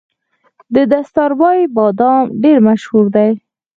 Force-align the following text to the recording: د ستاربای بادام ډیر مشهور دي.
د 0.91 0.93
ستاربای 1.09 1.59
بادام 1.75 2.25
ډیر 2.43 2.57
مشهور 2.67 3.05
دي. 3.15 3.29